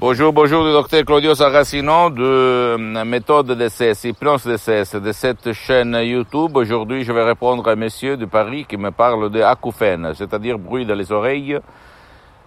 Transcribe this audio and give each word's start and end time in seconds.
Bonjour, 0.00 0.32
bonjour, 0.32 0.64
le 0.64 0.72
docteur 0.72 1.04
Claudio 1.04 1.34
Saracino 1.34 2.08
de 2.08 2.22
euh, 2.22 3.04
méthode 3.04 3.52
DCS, 3.52 4.04
hypnose 4.04 4.46
DCS, 4.46 4.96
de 4.96 5.12
cette 5.12 5.52
chaîne 5.52 5.94
YouTube. 6.02 6.56
Aujourd'hui, 6.56 7.04
je 7.04 7.12
vais 7.12 7.22
répondre 7.22 7.68
à 7.68 7.76
monsieur 7.76 8.16
de 8.16 8.24
Paris 8.24 8.64
qui 8.66 8.78
me 8.78 8.92
parle 8.92 9.28
de 9.28 9.42
acouphène, 9.42 10.14
c'est-à-dire 10.14 10.58
bruit 10.58 10.86
dans 10.86 10.94
les 10.94 11.12
oreilles, 11.12 11.58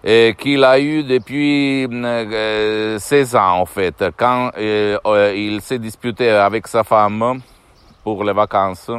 qu'il 0.02 0.64
a 0.64 0.80
eu 0.80 1.04
depuis 1.04 1.86
euh, 1.86 2.98
16 2.98 3.36
ans, 3.36 3.60
en 3.60 3.66
fait, 3.66 4.04
quand 4.16 4.50
euh, 4.58 4.98
euh, 5.06 5.32
il 5.36 5.60
s'est 5.60 5.78
disputé 5.78 6.30
avec 6.30 6.66
sa 6.66 6.82
femme 6.82 7.40
pour 8.02 8.24
les 8.24 8.32
vacances, 8.32 8.90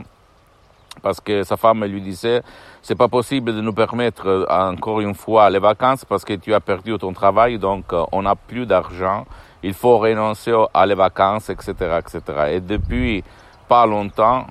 parce 1.02 1.20
que 1.20 1.44
sa 1.44 1.58
femme 1.58 1.84
lui 1.86 2.02
disait, 2.02 2.42
c'est 2.82 2.96
pas 2.96 3.08
possible 3.08 3.54
de 3.56 3.62
nous 3.62 3.74
permettre 3.74 4.28
euh, 4.28 4.46
encore 4.50 5.02
une 5.02 5.16
fois 5.16 5.50
les 5.50 5.60
vacances 5.60 6.06
parce 6.06 6.24
que 6.26 6.34
tu 6.34 6.54
as 6.54 6.60
perdu 6.60 6.98
ton 6.98 7.14
travail, 7.14 7.58
donc 7.60 7.94
euh, 7.94 8.04
on 8.12 8.24
n'a 8.24 8.36
plus 8.36 8.66
d'argent, 8.66 9.26
il 9.64 9.74
faut 9.74 9.98
renoncer 9.98 10.54
à 10.74 10.86
les 10.86 10.96
vacances, 10.96 11.50
etc., 11.50 11.74
etc. 12.00 12.22
Et 12.52 12.60
depuis 12.60 13.24
pas 13.68 13.86
longtemps, 13.86 14.46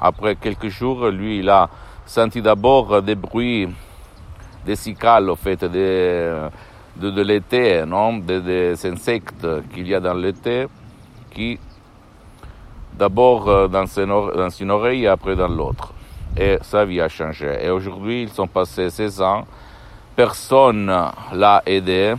après 0.00 0.36
quelques 0.36 0.68
jours, 0.68 1.08
lui, 1.08 1.38
il 1.38 1.48
a 1.48 1.68
senti 2.06 2.42
d'abord 2.42 3.02
des 3.02 3.14
bruits, 3.14 3.68
des 4.64 4.76
cicales, 4.76 5.30
en 5.30 5.36
fait, 5.36 5.64
de, 5.64 6.48
de, 6.96 7.10
de 7.10 7.22
l'été, 7.22 7.84
non, 7.86 8.18
des, 8.18 8.40
des 8.40 8.86
insectes 8.86 9.46
qu'il 9.72 9.88
y 9.88 9.94
a 9.94 10.00
dans 10.00 10.14
l'été, 10.14 10.66
qui 11.30 11.58
d'abord 12.98 13.48
euh, 13.48 13.68
dans, 13.68 13.86
une 13.86 14.70
oreille 14.70 15.04
et 15.04 15.08
après 15.08 15.36
dans 15.36 15.48
l'autre. 15.48 15.92
Et 16.36 16.58
sa 16.62 16.84
vie 16.84 17.00
a 17.00 17.08
changé. 17.08 17.58
Et 17.62 17.70
aujourd'hui, 17.70 18.22
ils 18.22 18.28
sont 18.28 18.46
passés 18.46 18.90
16 18.90 19.22
ans, 19.22 19.46
personne 20.16 20.86
l'a 21.32 21.62
aidé, 21.66 22.14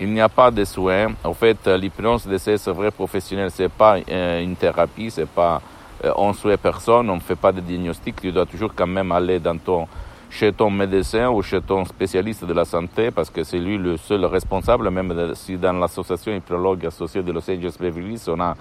il 0.00 0.08
n'y 0.12 0.20
a 0.20 0.28
pas 0.28 0.50
de 0.50 0.64
soins. 0.64 1.12
En 1.22 1.34
fait, 1.34 1.66
l'hypnose 1.66 2.26
de 2.26 2.38
ces 2.38 2.56
vrais 2.72 2.90
professionnels, 2.90 3.50
c'est 3.52 3.70
pas 3.70 3.98
euh, 4.08 4.42
une 4.42 4.56
thérapie, 4.56 5.10
c'est 5.10 5.28
pas 5.28 5.60
euh, 6.04 6.12
on 6.16 6.32
soigne 6.32 6.56
personne, 6.56 7.10
on 7.10 7.16
ne 7.16 7.20
fait 7.20 7.36
pas 7.36 7.52
de 7.52 7.60
diagnostic, 7.60 8.20
tu 8.20 8.32
dois 8.32 8.46
toujours 8.46 8.72
quand 8.74 8.86
même 8.86 9.12
aller 9.12 9.38
dans 9.38 9.58
ton 9.58 9.86
chez 10.30 10.52
ton 10.52 10.70
médecin 10.70 11.28
ou 11.28 11.42
chez 11.42 11.60
ton 11.60 11.84
spécialiste 11.84 12.44
de 12.44 12.52
la 12.52 12.64
santé, 12.64 13.10
parce 13.10 13.30
que 13.30 13.42
c'est 13.42 13.58
lui 13.58 13.76
le 13.76 13.96
seul 13.96 14.24
responsable, 14.24 14.88
même 14.90 15.34
si 15.34 15.56
dans 15.56 15.72
l'association 15.72 16.32
hypnologue 16.32 16.86
associée 16.86 17.22
de 17.22 17.32
Los 17.32 17.50
Angeles 17.50 17.76
Beverly 17.78 18.16
on 18.28 18.40
a 18.40 18.54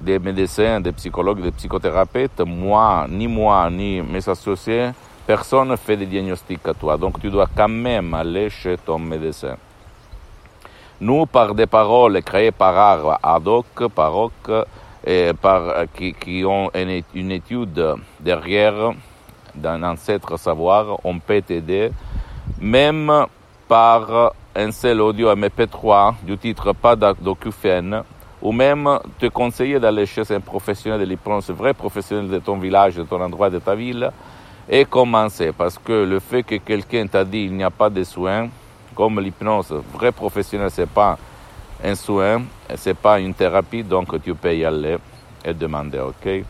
des 0.00 0.18
médecins, 0.18 0.80
des 0.80 0.92
psychologues, 0.92 1.42
des 1.42 1.50
psychothérapeutes, 1.50 2.40
moi, 2.40 3.06
ni 3.08 3.28
moi, 3.28 3.68
ni 3.70 4.00
mes 4.00 4.26
associés, 4.28 4.90
personne 5.26 5.68
ne 5.68 5.76
fait 5.76 5.96
de 5.96 6.04
diagnostic 6.06 6.66
à 6.66 6.74
toi. 6.74 6.96
Donc 6.96 7.20
tu 7.20 7.30
dois 7.30 7.48
quand 7.54 7.68
même 7.68 8.14
aller 8.14 8.48
chez 8.50 8.76
ton 8.78 8.98
médecin. 8.98 9.56
Nous, 11.00 11.26
par 11.26 11.54
des 11.54 11.66
paroles 11.66 12.22
créées 12.22 12.50
par 12.50 12.76
art 12.76 13.18
ad 13.22 13.46
hoc, 13.46 13.88
par 13.94 14.16
hoc, 14.16 14.32
qui, 16.20 16.44
ont 16.44 16.70
une, 17.14 17.30
étude 17.30 17.94
derrière, 18.18 18.92
d'un 19.54 19.82
ancêtre 19.82 20.38
savoir, 20.38 20.98
on 21.04 21.18
peut 21.18 21.40
t'aider, 21.40 21.90
même 22.60 23.26
par 23.66 24.32
un 24.54 24.72
seul 24.72 25.00
audio 25.00 25.34
MP3 25.34 26.14
du 26.22 26.36
titre 26.36 26.72
Pas 26.72 26.96
d'acouphène, 26.96 28.02
ou 28.42 28.52
même 28.52 28.98
te 29.18 29.26
conseiller 29.26 29.78
d'aller 29.78 30.06
chez 30.06 30.22
un 30.32 30.40
professionnel 30.40 31.00
de 31.00 31.04
l'hypnose, 31.04 31.50
vrai 31.50 31.74
professionnel 31.74 32.28
de 32.28 32.38
ton 32.38 32.58
village, 32.58 32.96
de 32.96 33.02
ton 33.02 33.20
endroit, 33.20 33.50
de 33.50 33.58
ta 33.58 33.74
ville, 33.74 34.10
et 34.68 34.84
commencer. 34.84 35.52
Parce 35.52 35.78
que 35.78 36.04
le 36.04 36.20
fait 36.20 36.42
que 36.42 36.56
quelqu'un 36.56 37.06
t'a 37.06 37.24
dit 37.24 37.44
il 37.44 37.52
n'y 37.52 37.64
a 37.64 37.70
pas 37.70 37.90
de 37.90 38.02
soins, 38.04 38.48
comme 38.94 39.20
l'hypnose, 39.20 39.74
vrai 39.92 40.12
professionnel, 40.12 40.70
c'est 40.70 40.88
pas 40.88 41.18
un 41.82 41.94
soin, 41.94 42.42
c'est 42.76 42.96
pas 42.96 43.20
une 43.20 43.34
thérapie, 43.34 43.82
donc 43.82 44.22
tu 44.22 44.34
peux 44.34 44.54
y 44.54 44.64
aller 44.64 44.96
et 45.44 45.54
demander, 45.54 46.00
ok? 46.00 46.44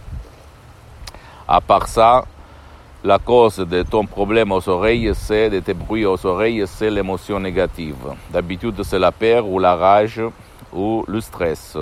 À 1.46 1.60
part 1.60 1.88
ça, 1.88 2.24
la 3.02 3.18
cause 3.18 3.56
de 3.56 3.82
ton 3.82 4.04
problème 4.04 4.52
aux 4.52 4.68
oreilles, 4.68 5.10
c'est 5.14 5.48
de 5.48 5.60
tes 5.60 5.74
bruits 5.74 6.04
aux 6.04 6.26
oreilles, 6.26 6.64
c'est 6.66 6.90
l'émotion 6.90 7.40
négative. 7.40 8.14
D'habitude, 8.30 8.82
c'est 8.82 8.98
la 8.98 9.10
peur 9.10 9.46
ou 9.48 9.58
la 9.58 9.74
rage 9.74 10.20
ou 10.72 11.04
le 11.08 11.20
stress 11.20 11.76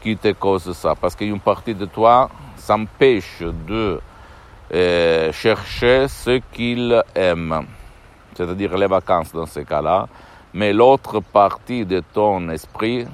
qui 0.00 0.16
te 0.16 0.32
cause 0.32 0.72
ça. 0.72 0.94
Parce 0.94 1.14
qu'une 1.14 1.40
partie 1.40 1.74
de 1.74 1.86
toi 1.86 2.30
s'empêche 2.56 3.42
de 3.42 4.00
euh, 4.72 5.32
chercher 5.32 6.08
ce 6.08 6.40
qu'il 6.52 7.02
aime, 7.14 7.66
c'est-à-dire 8.34 8.76
les 8.76 8.86
vacances 8.86 9.32
dans 9.32 9.46
ce 9.46 9.60
cas-là, 9.60 10.08
mais 10.54 10.72
l'autre 10.72 11.20
partie 11.20 11.84
de 11.84 12.02
ton 12.12 12.48
esprit 12.50 13.06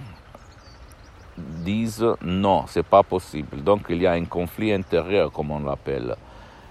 disent 1.36 2.06
non, 2.22 2.64
c'est 2.66 2.86
pas 2.86 3.02
possible. 3.02 3.62
Donc 3.62 3.86
il 3.88 4.02
y 4.02 4.06
a 4.06 4.12
un 4.12 4.24
conflit 4.24 4.72
intérieur, 4.72 5.30
comme 5.32 5.50
on 5.50 5.60
l'appelle. 5.60 6.16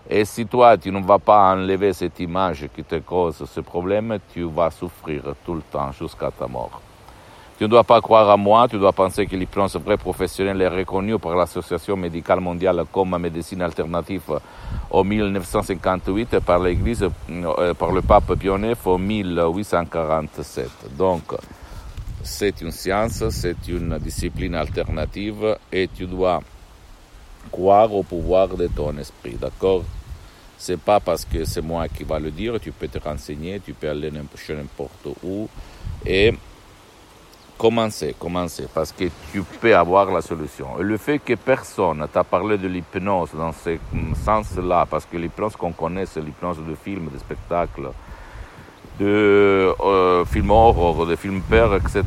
Et 0.07 0.23
si 0.23 0.45
toi, 0.45 0.77
tu 0.77 0.91
ne 0.91 1.01
vas 1.01 1.17
pas 1.17 1.51
enlever 1.51 1.91
cette 1.93 2.19
image 2.19 2.67
qui 2.75 2.83
te 2.83 2.99
cause 2.99 3.43
ce 3.43 3.59
problème, 3.61 4.19
tu 4.31 4.43
vas 4.43 4.69
souffrir 4.69 5.23
tout 5.43 5.55
le 5.55 5.63
temps 5.63 5.91
jusqu'à 5.91 6.29
ta 6.29 6.47
mort. 6.47 6.79
Tu 7.57 7.63
ne 7.63 7.69
dois 7.69 7.85
pas 7.85 8.01
croire 8.01 8.29
à 8.29 8.35
moi, 8.35 8.67
tu 8.67 8.77
dois 8.77 8.91
penser 8.91 9.25
que 9.25 9.37
l'hypnose 9.37 9.77
vrai 9.77 9.95
professionnel 9.95 10.61
est 10.61 10.67
reconnue 10.67 11.17
par 11.17 11.37
l'Association 11.37 11.95
médicale 11.95 12.41
mondiale 12.41 12.83
comme 12.91 13.17
médecine 13.17 13.61
alternative 13.61 14.41
en 14.91 15.03
1958 15.05 16.33
et 16.33 16.41
par 16.41 16.59
l'Église, 16.59 17.07
euh, 17.29 17.73
par 17.73 17.93
le 17.93 18.01
pape 18.01 18.37
Pie 18.37 18.49
en 18.49 18.59
1847. 18.59 20.69
Donc, 20.97 21.33
c'est 22.23 22.59
une 22.59 22.71
science, 22.71 23.23
c'est 23.29 23.65
une 23.69 23.99
discipline 23.99 24.55
alternative 24.55 25.57
et 25.71 25.87
tu 25.87 26.07
dois 26.07 26.41
croire 27.49 27.93
au 27.93 28.03
pouvoir 28.03 28.49
de 28.49 28.67
ton 28.67 28.97
esprit, 28.97 29.37
d'accord? 29.39 29.85
C'est 30.57 30.79
pas 30.79 30.99
parce 30.99 31.23
que 31.23 31.45
c'est 31.45 31.61
moi 31.61 31.87
qui 31.87 32.03
va 32.03 32.19
le 32.19 32.31
dire, 32.31 32.59
tu 32.59 32.73
peux 32.73 32.89
te 32.89 32.99
renseigner, 32.99 33.61
tu 33.61 33.73
peux 33.73 33.89
aller 33.89 34.11
chez 34.35 34.55
n'importe 34.55 35.07
où 35.23 35.47
et 36.05 36.33
commencer, 37.57 38.15
commencer, 38.19 38.67
parce 38.73 38.91
que 38.91 39.05
tu 39.31 39.41
peux 39.61 39.75
avoir 39.75 40.11
la 40.11 40.21
solution. 40.21 40.79
Et 40.79 40.83
le 40.83 40.97
fait 40.97 41.19
que 41.19 41.33
personne 41.35 42.05
t'a 42.11 42.23
parlé 42.23 42.57
de 42.57 42.67
l'hypnose 42.67 43.31
dans 43.33 43.51
ce 43.53 43.77
sens-là, 44.23 44.85
parce 44.89 45.05
que 45.05 45.17
l'hypnose 45.17 45.55
qu'on 45.55 45.71
connaît, 45.71 46.05
c'est 46.05 46.21
l'hypnose 46.21 46.59
de 46.67 46.75
films, 46.75 47.09
de 47.11 47.17
spectacles, 47.17 47.89
de 48.99 49.73
euh, 49.81 50.25
films 50.25 50.51
horror, 50.51 51.05
de 51.05 51.15
films 51.15 51.41
peur, 51.41 51.75
etc., 51.75 52.03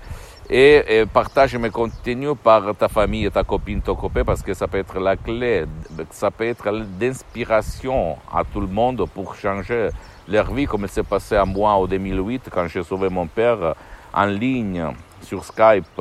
et, 0.48 1.04
partage 1.12 1.56
mes 1.56 1.70
contenus 1.70 2.34
par 2.42 2.74
ta 2.76 2.88
famille, 2.88 3.30
ta 3.30 3.44
copine, 3.44 3.80
ton 3.80 3.94
copain, 3.94 4.24
parce 4.24 4.42
que 4.42 4.54
ça 4.54 4.68
peut 4.68 4.78
être 4.78 4.98
la 4.98 5.16
clé, 5.16 5.64
ça 6.10 6.30
peut 6.30 6.46
être 6.46 6.70
d'inspiration 6.98 8.16
à 8.32 8.44
tout 8.44 8.60
le 8.60 8.66
monde 8.66 9.04
pour 9.14 9.34
changer 9.34 9.90
leur 10.28 10.52
vie, 10.52 10.66
comme 10.66 10.82
il 10.82 10.88
s'est 10.88 11.02
passé 11.02 11.36
à 11.36 11.44
moi 11.44 11.72
en 11.72 11.86
2008 11.86 12.48
quand 12.50 12.66
j'ai 12.68 12.82
sauvé 12.82 13.08
mon 13.08 13.26
père 13.26 13.74
en 14.12 14.26
ligne 14.26 14.86
sur 15.22 15.44
Skype. 15.44 16.00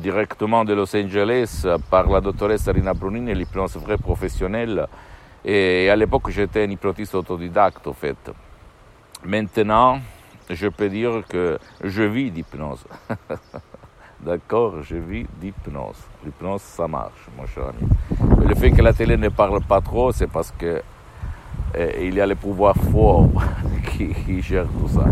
directement 0.00 0.64
de 0.64 0.74
Los 0.74 0.94
Angeles 0.94 1.66
par 1.90 2.08
la 2.08 2.20
doctoresse 2.20 2.68
Rina 2.68 2.92
Brunini, 2.92 3.34
l'hypnose 3.34 3.76
vraie 3.76 3.96
professionnelle. 3.98 4.86
Et 5.44 5.88
à 5.88 5.96
l'époque, 5.96 6.30
j'étais 6.30 6.64
un 6.64 6.70
hypnotiste 6.70 7.14
autodidacte, 7.14 7.86
en 7.86 7.92
fait. 7.92 8.32
Maintenant, 9.24 10.00
je 10.50 10.68
peux 10.68 10.88
dire 10.88 11.22
que 11.28 11.58
je 11.82 12.02
vis 12.02 12.30
d'hypnose. 12.30 12.84
D'accord, 14.20 14.82
je 14.82 14.96
vis 14.96 15.26
d'hypnose. 15.40 15.96
L'hypnose, 16.24 16.62
ça 16.62 16.88
marche, 16.88 17.28
mon 17.36 17.46
cher 17.46 17.64
ami. 17.68 18.48
Le 18.48 18.54
fait 18.54 18.70
que 18.70 18.82
la 18.82 18.92
télé 18.92 19.16
ne 19.16 19.28
parle 19.28 19.60
pas 19.62 19.80
trop, 19.80 20.10
c'est 20.12 20.26
parce 20.26 20.52
que 20.56 20.82
eh, 21.74 22.06
il 22.06 22.14
y 22.14 22.20
a 22.20 22.26
le 22.26 22.34
pouvoir 22.34 22.74
fort 22.90 23.28
qui, 23.90 24.08
qui 24.08 24.40
gère 24.42 24.66
tout 24.66 24.88
ça. 24.88 25.04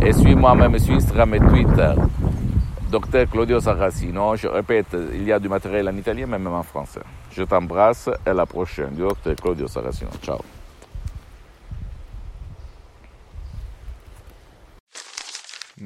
Et 0.00 0.12
suis-moi 0.12 0.54
même 0.54 0.78
sur 0.78 0.94
Instagram 0.94 1.34
et 1.34 1.40
Twitter. 1.40 1.94
Docteur 2.90 3.28
Claudio 3.28 3.60
Saracino, 3.60 4.34
je 4.36 4.48
répète, 4.48 4.96
il 5.14 5.24
y 5.24 5.32
a 5.32 5.38
du 5.38 5.48
matériel 5.48 5.88
en 5.88 5.96
italien, 5.96 6.26
mais 6.26 6.38
même 6.38 6.54
en 6.54 6.62
français. 6.62 7.00
Je 7.30 7.42
t'embrasse 7.44 8.08
et 8.26 8.30
à 8.30 8.34
la 8.34 8.46
prochaine. 8.46 8.94
Docteur 8.96 9.36
Claudio 9.36 9.68
Saracino. 9.68 10.10
Ciao. 10.22 10.38